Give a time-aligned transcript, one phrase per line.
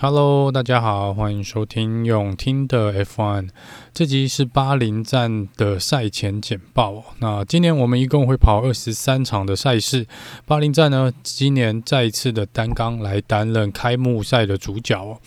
[0.00, 3.48] Hello，大家好，欢迎收听用听的 F1。
[3.92, 7.02] 这集是巴林站的赛前简报。
[7.18, 10.06] 那今年我们一共会跑二十三场的赛事。
[10.46, 15.20] 巴林站呢，今年再一次的担纲来担任开幕赛的主角。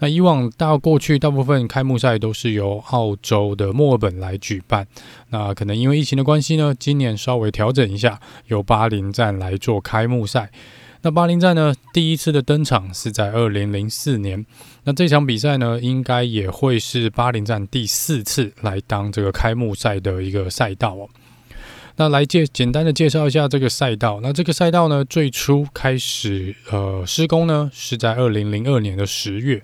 [0.00, 4.88] 那以往到过去大部分开幕赛都是由澳洲的墨尔本来举办。
[5.30, 10.50] 那可能因为疫情的关系呢，今年稍微调整一下，由巴林站来做开幕赛。
[11.06, 14.44] 那巴林站呢，第一次的登场是在二零零四年。
[14.82, 21.08] 那这场比赛呢，应该也会是巴林站第四次来当这个开幕赛的一个赛道哦。
[21.94, 24.18] 那来介简单的介绍一下这个赛道。
[24.20, 29.62] 那这个赛道呢，最初开始呃施工呢，是在二零零二年的十月。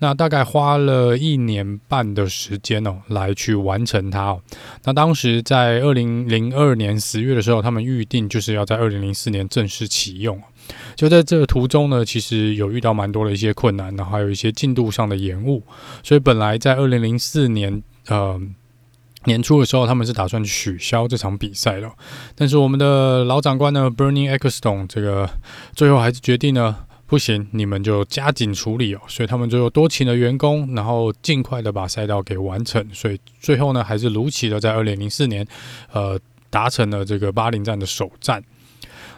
[0.00, 4.40] 那大概花了一年半的时间哦，来去完成它哦。
[4.84, 10.40] 那当时在二零零二年十月的时候，他们预定就是要在二零零四年正式启用。
[10.94, 15.62] 就在这个途中呢，其实有遇到蛮多的一些困难，然后还有一些进度上的延误，
[16.02, 18.38] 所以本来在二零零四年呃
[19.24, 21.90] 年初的时候，他们是打算取消这场比赛的，
[22.36, 25.28] 但是我们的老长官呢，Bernie Ecclestone 这个
[25.74, 26.76] 最后还是决定呢，
[27.08, 35.46] 不行，你们就加紧处理哦，所以他们最后多请了员工，然后尽快的把赛道给完成，所以最后呢，还是如期的在二零零四年
[35.90, 36.20] 呃
[36.50, 38.44] 达成了这个巴林站的首站。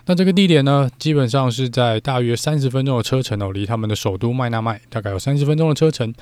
[0.06, 6.14] 那这个地点呢，基本上是在大约三十分钟的车程哦，离他们的首都麦纳麦大概有三十分钟的车程。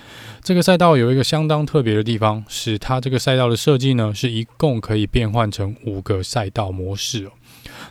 [0.42, 7.30] 这个赛道有一个相当特别的地方，是它这个赛道的设计呢，是一共可以变换成五个赛道模式哦。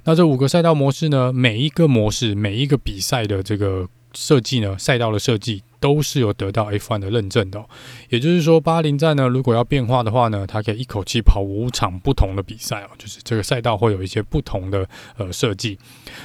[0.04, 5.64] 那这五个赛道模式呢，每一个模式，每一个比赛的这个设计呢，赛道的设计。
[5.80, 7.64] 都是有得到 F1 的认证的，
[8.10, 15.78] 也就是说，巴林站呢，如果要变化的话呢，它可以一口气跑五场不同的比赛哦，就是这个赛道会有一些不同的呃设计。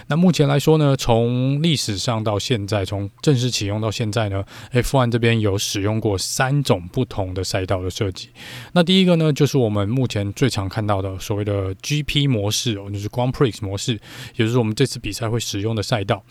[0.06, 8.30] 那目前来说呢，从历史上到现在，从正式启用到现在呢，F1 这边有使用过三种不同的赛道的设计。
[8.72, 13.92] 那第一个呢，就是我们目前最常看到的所谓的 GP 模式哦，就是 Grand Prix 模式，
[14.36, 16.24] 也就是我们这次比赛会使用的赛道。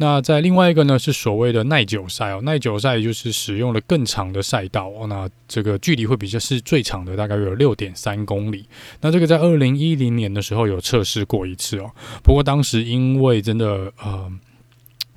[0.00, 8.66] 那在另外一个呢，是所谓的耐久赛哦，耐久赛就是使用了更长的赛道，那这个距离会比较是最长的，大概有六点三公里。
[9.02, 11.90] 那这个在二零一零年的时候有测试过一次哦，
[12.22, 14.32] 不过当时因为真的呃，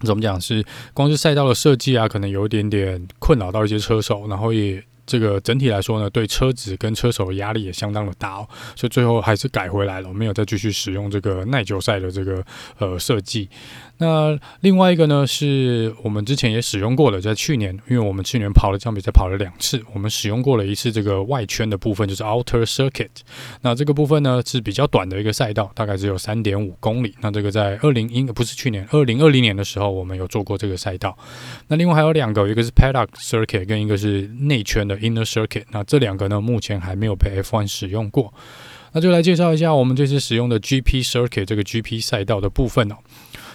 [0.02, 0.62] 怎么讲是
[0.94, 4.84] 光是赛道的设计啊，可能有一点点困扰到一些车手，然后也。
[5.06, 12.44] 这个整体来说呢，对车子跟车手的压力也相当的大哦，所以最后还是改回来了，没有再继续使用这个耐久赛的这个
[12.78, 13.50] 呃设计。
[13.98, 23.10] 那另外一个呢，是我们之前也使用过的，在去年，因为我们去年跑了这场比赛跑了两次，我们使用过了一次这个外圈的部分，就是 Outer Circuit。
[23.62, 27.14] 那这个部分呢是比较短的一个赛道，大概只有三点五公里。
[27.22, 31.16] 那这个在二零应不是去年，二零二零年的时候，我们有做过这个赛道。
[31.68, 34.93] 那另外还有两个，一个是 Paddock Circuit，跟一个是内圈的。
[34.98, 38.34] Inner Circuit，那这两个呢，目前还没有被 F1 使用过。
[38.92, 42.96] 那就来介绍一下我们这次使用的 GP Circuit 这个 GP 赛道的部分哦。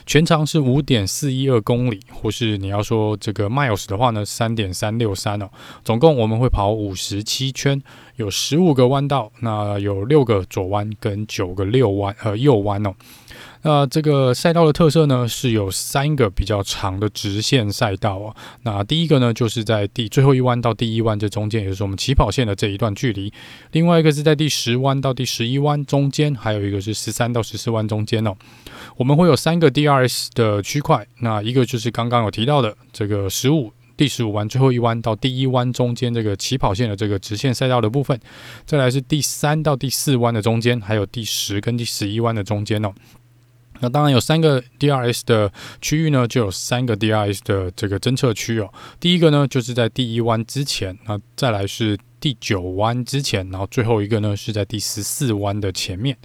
[0.04, 5.50] 全长是五点四一二公里，或是你要说这个 miles 的话呢，三点三六三哦。
[5.84, 7.81] 总共我们会跑五十七圈，
[8.16, 12.94] 有十五个弯道，那有六个左弯跟九个六弯呃右弯哦。
[13.62, 18.36] 那这个赛道的特色呢，是有三个比较长的直线赛道哦。
[18.62, 23.32] 那第一个呢，就是在第最后一弯到第一弯这中间，也就是我们起跑线的这一段距离。
[23.72, 28.34] 另外一个是在第十弯到第十一弯中间，还有一个是十三到十四弯中间哦。
[28.96, 38.19] 我们会有三个 DRS 的区块，那一个就是刚刚有提到的这个十五第十五弯最后一弯到第一弯中间这个起跑线的这个直线赛道的部分。
[38.64, 42.92] 再来是第三到第四弯的中间，还有第十跟第十一弯的中间哦。
[43.81, 48.72] 那当然有三个 DRS 的区域呢，就有三个 DRS 的这个侦测区哦。
[48.99, 56.17] 第一个呢，就是在第一弯之前，那再来是第九弯之前，然后最后一个呢是在第十四弯的前面。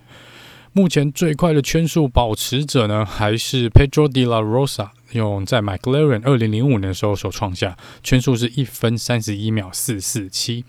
[0.76, 10.66] 目前最快的圈速保持者呢，还是 Pedro de la Rosa，用在 McLaren 二零零五年的时候所创下圈速是一分三十一秒四四七。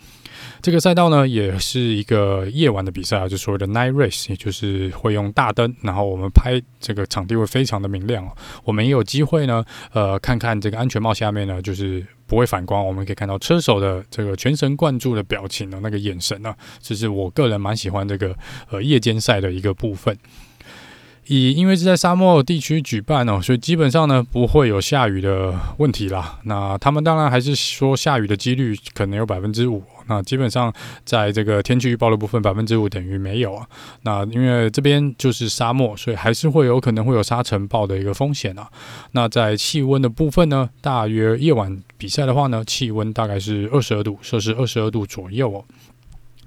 [0.63, 8.27] 这个赛道呢，也是一个夜晚的比赛啊，就所谓的 night race，也就是会用大灯，然后我们拍这个场地会非常的明亮。
[8.65, 18.35] 我们也有机会呢，呃，看看这个安全帽下面呢，就是不会反光，我们可以看到车手的这个全神贯注的表情的那个眼神呢，这是我个人蛮喜欢这个
[18.71, 20.17] 呃夜间赛的一个部分。
[21.27, 26.39] 以因为是在沙漠地区举办哦，所以基本上呢不会有下雨的问题啦。
[26.45, 29.83] 那他们当然还是说下雨的几率可能有百分之五。
[30.07, 30.71] 那基本上
[31.07, 33.67] 在这个天气预报的部分，百分之五等于没有啊。
[34.03, 38.69] 那因为这边就是沙漠，所以还是会有可能会有沙尘暴的一个风险啊。
[39.13, 45.65] 那在气温的部分呢，大约夜晚比赛的话呢，气温大概是二十二度，摄氏二十二度左右哦。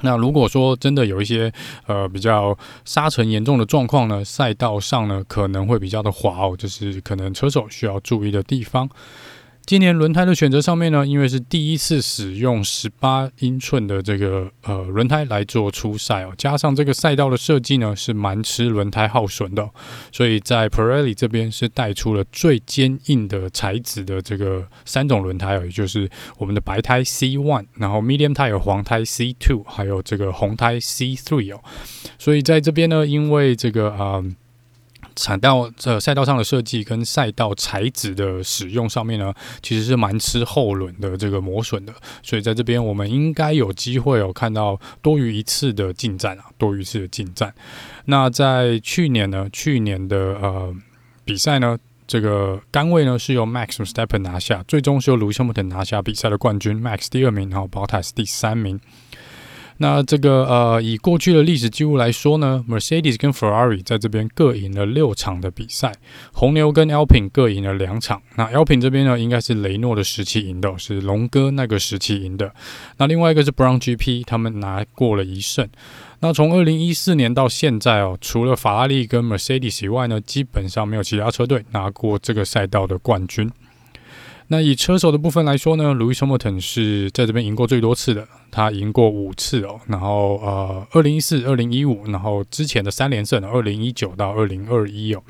[0.01, 1.51] 那如果说真的有一些
[1.85, 8.89] 呃比较沙尘严重的状况呢，赛道上呢可能会比较的滑哦，就是可能车手需要注意的地方。
[9.67, 19.69] 今年轮胎的选择上面呢，因为是第一次使用十八英寸的这个呃轮胎来做出赛哦，加上这个赛道的设计呢是蛮吃轮胎耗损的，
[20.09, 31.59] 所以在 Pirelli 这边是带出了最坚硬的材质的这个三种轮胎哦，也就是我们的白胎 C One，然后 Medium 胎有黄胎 C Two，还有这个红胎 C Three 哦，
[32.17, 34.23] 所以在这边呢，因为这个啊。
[35.17, 47.53] 赛道这赛道上的设计跟赛道材质的使用上面呢，其实是蛮吃后轮的这个磨损的，所以在这边我们应该有机会有看到多于一次的进站啊，多于一次的进站。
[48.05, 50.73] 那在去年呢，去年的呃
[51.25, 58.79] 比赛呢，这个杆位呢是由 Max Verstappen 拿下，最终是由 Lewis Hamilton 拿下比赛的冠军，Max 第二名，然后 Bottas 第三名。
[59.79, 65.93] 那这个呃，以过去的历史记录来说呢，Mercedes 跟 Ferrari 在这边各赢了六场的比赛，
[66.33, 68.21] 红牛跟 Alpine 各赢了两场。
[68.35, 72.51] 那 Alpine 这边呢，应该是雷诺的时期赢的，是龙哥那个时期赢的。
[72.97, 75.67] 那另外一个是 Brown GP，他们拿过了一胜。
[76.19, 83.51] 那从二零一四年到现在哦，除了法拉利跟 Mercedes 以外呢，基本上没有其他车队拿过这个赛道的冠军。
[84.49, 89.79] 那以车手的部分来说呢，Lewis Hamilton 是在这边赢过最多次的，他赢过五次哦。
[89.87, 95.21] 然后呃，二零一四、二零一五，然后之前的三连胜，二零一九到二零二一哦。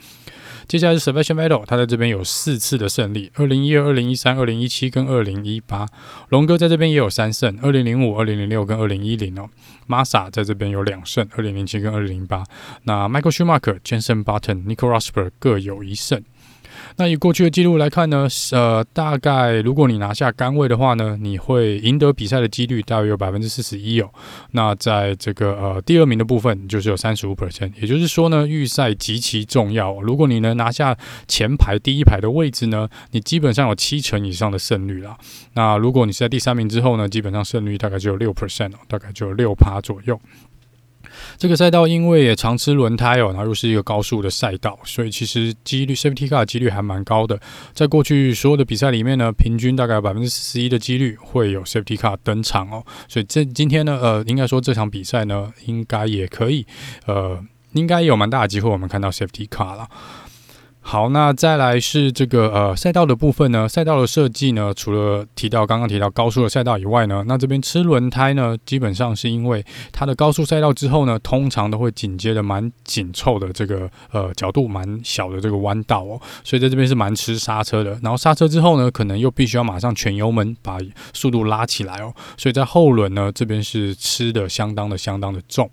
[0.68, 5.88] 接下来是 Sebastian Vettel，他在这边有四次的胜利，二零一二、二零一三、二零一七跟二零一八。
[6.30, 9.50] 龙哥在这边也有三胜，二零零五、二零零六跟二零一零哦。
[9.88, 12.44] Massa 在这边有两胜，二零零七跟二零零八。
[12.84, 16.22] 那 Michael Schumacher、Jenson Button、Nico Rosberg 各有一胜。
[17.00, 24.10] 那以过去的记录来看呢，呃，大概如果你拿下杆位的话呢，你会赢得比赛的几率大约有百分之四十一哦。
[24.52, 30.02] 那在这个呃第二名的部分，就是有三十五 percent，也就是说呢，预赛极其重要。
[30.02, 30.98] 如果你能拿下
[31.28, 35.16] 前排第一排的位置呢，你基本上有七成以上的胜率啦。
[35.54, 40.20] 那如果你是在第三名之后呢，基本上胜率大概就有六 percent 哦，大概就有六趴左右。
[41.38, 47.40] 这个赛道因为也常吃轮胎哦，然后又是一个高速的赛道，所以其实几率 Safety Car 的几率还蛮高的。
[47.74, 52.86] 在过去所有的比赛里面呢，平均大概百分之十一的几率会有 Safety Car 登场哦。
[53.08, 56.66] 所以这今天呢，呃，应该说这场比赛呢，应该也可以，
[57.06, 57.40] 呃，
[57.74, 59.88] 应该有蛮大的机会我们看到 Safety Car 了。
[60.90, 63.68] 好，那再来是这个呃赛道的部分呢。
[63.68, 69.62] 赛道的设计呢，除了提到刚刚提到高速的赛道以外呢，那这边吃轮胎呢，基本上是因为
[69.92, 78.00] 它的高速赛道之后呢，通常都会紧接着蛮紧凑的这个呃角度蛮小的这个弯道哦，所以在这边是蛮吃刹车的。
[78.02, 80.78] 然后刹车之后呢，可能又必须要马上全油门把
[81.12, 85.70] 速度拉起来哦，所以在后轮呢这边是吃的相当的相当的重。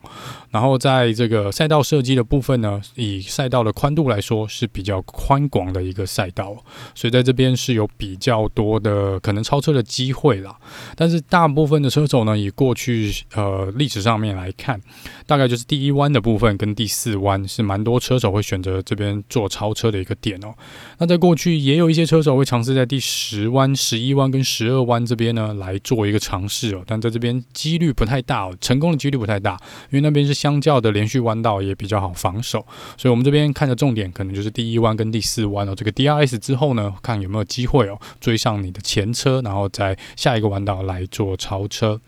[0.50, 6.56] 然后在这个赛道设计的部分呢，以赛道的宽度来说是比较宽广的一个赛道，
[6.94, 10.56] 所以在这边是有比较多的可能超车的机会啦。
[10.96, 14.80] 但是大部分的车手呢，以过去呃历史上面来看，
[15.26, 20.54] 大概就是第一弯的部分跟第四弯是蛮多车手会选择这边做超车的一个点哦。
[20.98, 29.52] 那在过去也有一些车手会尝试在第十弯、十一弯跟十二弯这边呢来做一个尝试哦，但在这边几率不太大哦，成功的几率不太大，
[29.90, 32.64] 因为那边是相较的连续弯道也比较好防守，
[32.96, 42.00] 所以我们这边看的重点可能就是第一弯跟第四弯哦，这个 DRS 之后呢，看有没有机会哦追上你的前车，然后在下一个弯道来做超车。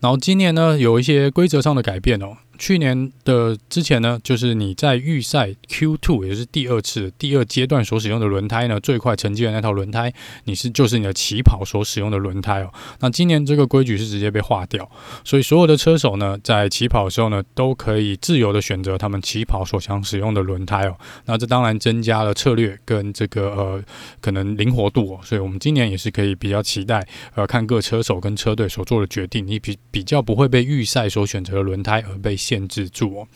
[0.00, 2.36] 然后今年呢，有一些规则上的改变哦。
[2.62, 10.14] 去年的之前呢，就是你在预赛 Q2，也就是第二次第二阶段所使用的轮胎呢，最快成绩的那套轮胎，
[10.44, 12.72] 你是就是你的起跑所使用的轮胎哦。
[13.00, 14.88] 那今年这个规矩是直接被划掉，
[15.24, 20.96] 所以所有的车手呢，在起跑的时候呢，都可以自由的选择他们起跑所想使用的轮胎哦。
[21.24, 23.82] 那这当然增加了策略跟这个呃
[24.20, 25.20] 可能灵活度哦。
[25.24, 27.04] 所以我们今年也是可以比较期待
[27.34, 33.26] 呃看各车手跟车队所做的决定，你比比较不会被预赛所选择的轮胎而被限制住哦。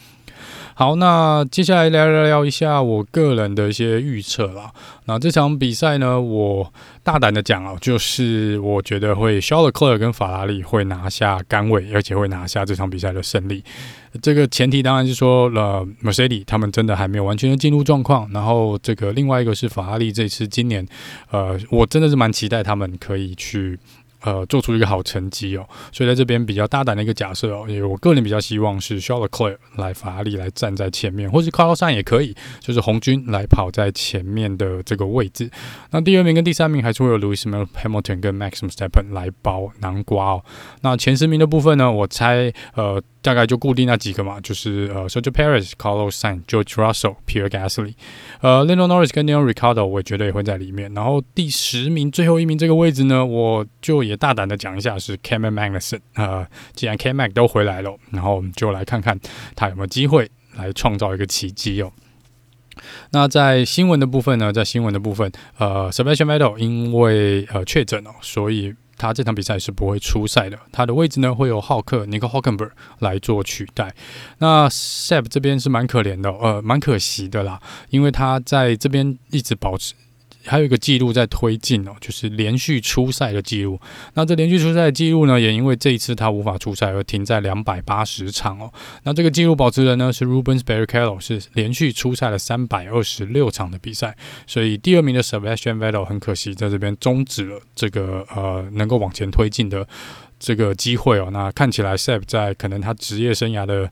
[0.74, 4.70] 好，那接下来聊聊聊一下我个人的一些预测啦。
[5.06, 6.70] 那这场比赛呢，我
[7.02, 13.64] 大胆的讲哦，就是我觉得会肖勒克尔跟法拉利会拿下杆位，而且会拿下这场比赛的胜利。
[14.20, 18.30] 这个前提当然是说了，Mercedes 他们真的还没有完全的进入状况。
[18.34, 20.86] 然后这个另外一个是法拉利，这次今年，
[21.30, 23.78] 呃，我真的是蛮期待他们可以去。
[24.22, 35.50] 呃，做出一个好成绩哦，所以在这边比较大胆的一个假设哦，因为我个人比较希望是 Charles Leclerc 来法拉利来站在前面，或是 Carlos Sain 也可以，就是红军来跑在前面的这个位置。
[35.90, 40.44] 那第二名跟第三名还是会有 Lewis Hamilton 跟 Max Verstappen 来包南瓜哦。
[40.82, 43.02] 那前十名的部分呢，我猜呃。
[43.22, 47.94] 大概就固定那几个嘛，就是呃，Sergio Perez、Carlos Sainz、George Russell、Pierre Gasly，
[48.40, 50.94] 呃 l e n o Norris 跟 Daniel Ricardo，我觉得也会在里面。
[50.94, 59.18] 然后第十名最后一名这个位置呢，我就也大胆的讲一下是 Kevin Magnussen，呃，既然 K Mag 都回来了，然后我们就来看看
[59.54, 61.92] 他有没有机会来创造一个奇迹哦。
[63.10, 68.74] 那在新闻的部分呢，在新闻的部分，呃，Sebastian Vettel 因为呃确诊哦，所以。
[68.98, 72.66] 他这场比赛是不会出赛的，他的位置呢会由浩克尼克霍肯伯
[73.00, 73.94] 来做取代。
[74.38, 77.60] 那 Seb 这边是蛮可怜的，呃，蛮可惜的啦，
[77.90, 79.92] 因为他在这边一直保持。
[80.46, 83.78] 还有一个记录在推进哦，就是连续出赛的记录。
[84.14, 88.72] 那这连续出赛的记录呢，也因为这一次他无法出赛而停在两百八十场哦。
[89.02, 94.16] 那这个记录保持人呢是 Rubens Barrichello，是连续出赛了三百二十六场的比赛。
[94.46, 99.86] 所以第二名的 Sebastian Vettel 很可惜在这边终止了这个呃能够往前推进的
[100.38, 101.28] 这个机会哦。
[101.32, 103.90] 那看起来 Seb 在可能他职业生涯的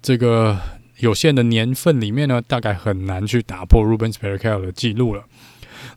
[0.00, 0.58] 这个
[0.98, 5.24] 有限的年份里面呢，大概很难去打破 Rubens Barrichello 的记录了。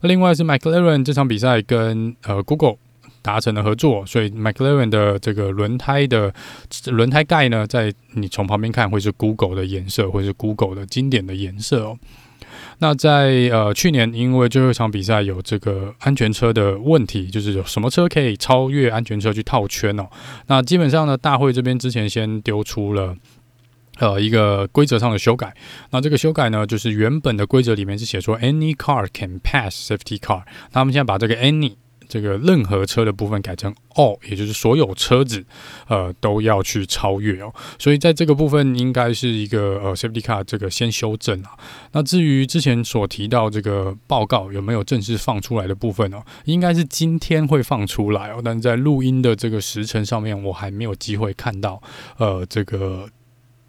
[0.02, 2.76] 另外是 McLaren 这场比赛跟呃 Google
[3.22, 6.32] 达成了合作，所以 McLaren 的这个轮胎的
[6.86, 11.98] 轮胎盖呢，在你从旁边看会是 Google 的颜色，或是 Google 的经典的颜色哦。
[12.78, 20.06] 那在呃去年，因为最后一场比赛有这个安全车的问题，就是有什么车可以超越安全车去套圈哦？
[20.46, 23.16] 那基本上呢，大会这边之前先丢出了。
[23.98, 25.54] 呃，一个规则上的修改，
[25.90, 31.74] 那这个修改呢，就是原本的规则里面是写说 any car can pass safety car，那他们现在把这个 any
[32.08, 35.44] 这个任何车的部分改成 all，也就是所有车子
[35.88, 41.50] 呃都要去超越哦，所以在这个部分应该是一个呃 safety car 这个先修正啊。
[41.92, 46.22] 那至于之前所提到这个报告有没有正式放出来的部分呢？
[46.44, 51.82] 应该是今天会放出来哦，但是在录音的这个时程上面，我还没有机会看到
[52.18, 53.08] 呃这个。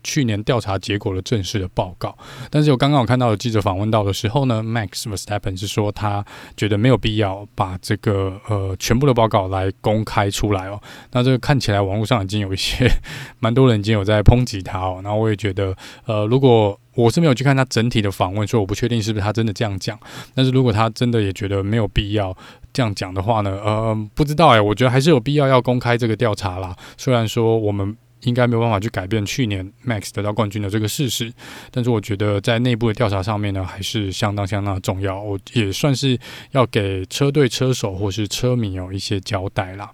[0.07, 2.17] 去年调查结果的正式的报告，
[2.49, 6.23] 但是我刚刚有看到的记者访问到的时候呢，Max Verstappen 是说他
[6.55, 10.81] 觉得没有必要把这个呃全部的报告来公开出来哦。
[11.11, 12.89] 那这个看起来网络上已经有一些
[13.39, 15.01] 蛮多人已经有在抨击他哦。
[15.03, 19.99] 然后我也觉得呃，如果我是没有去看他整体的访问，所以我不确定是不是他真的这样讲。
[20.33, 22.33] 但是如果他真的也觉得没有必要
[22.71, 26.73] 这样讲的话呢，呃，不知道哎，我觉得还是有必要要公开这个调查啦。
[26.95, 27.97] 虽然说我们。
[28.21, 31.31] 应该没有办法去改变去年 Max 得到冠军的这个事实，
[31.71, 35.21] 但是我觉得在内部的调查上面呢，还是相当相当重要。
[35.21, 36.17] 我也算是
[36.51, 39.91] 要给车队车手或是车迷有一些交代啦。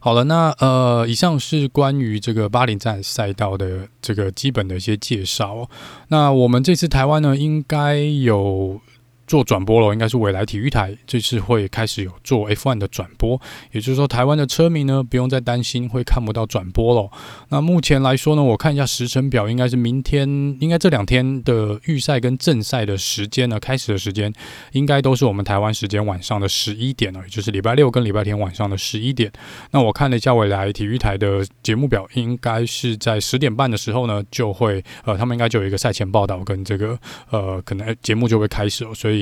[0.00, 5.68] 好了，那呃，以上是关于这个巴林站赛道的这个基本的一些介绍。
[6.08, 8.80] 那我们这次台湾呢，应该有。
[9.28, 13.38] 做转播了，应该是未来体育台这次会开始有做 F1 的转播，
[13.72, 17.10] 也就是说，台湾的车迷呢不用再担心会看不到转播了。
[17.50, 20.26] 那目前来说呢，我看一下时程表，应该是明天，
[20.60, 24.32] 应该这两天的预赛跟正赛的时间呢，开始的时间
[24.72, 29.30] 应该都是我们台湾时间晚上的十一点了，也就是礼拜六跟礼拜天晚上的十一点。
[29.72, 39.17] 那我看了一下未来体育台的节目表，应该是在十点半的时候呢，就会呃，他们应该就有一个赛前报道跟这个呃，可能节目就会开始了，所以。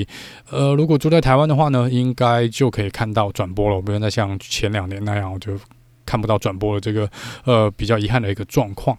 [0.51, 3.81] 呃，如果住在台湾的话呢，应该就可以看到转播了。
[3.81, 5.53] 不用再像前两年那样，我就
[6.05, 7.09] 看不到转播的这个
[7.45, 8.99] 呃比较遗憾的一个状况。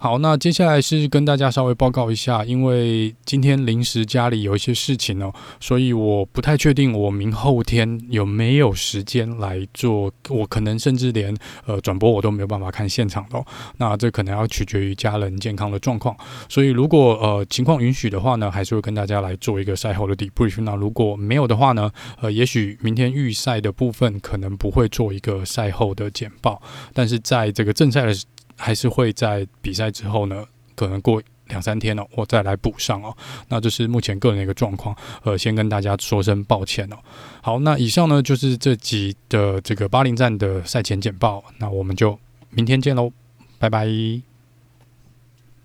[0.00, 11.36] 好，那接下来是跟大家稍微报告一下，因为今天临时家里有一些事情哦，所以我不太确定我明后天有没有时间来做，我可能甚至连
[11.66, 13.44] 呃转播我都没有办法看现场的。
[13.78, 16.16] 那这可能要取决于家人健康的状况，
[16.48, 20.62] 所以如果呃情况允许的话呢，还是会跟大家来做一个赛后的 debrief。
[20.62, 21.90] 那如果没有的话呢，
[22.20, 26.62] 呃，也许明天预赛的部分可能不会做一个赛后的简报，
[26.94, 28.14] 但是在这个正赛的。
[28.58, 33.16] 还是会在比赛之后呢，可能过两三天呢，我再来补上哦。
[33.48, 36.96] 那这是目前个人的一个状况，呃，先跟大家说声抱歉哦。
[37.40, 42.18] 好，那以上呢就是这集的这个巴林站的赛前简报，那我们就
[42.50, 43.10] 明天见喽，
[43.58, 44.27] 拜拜。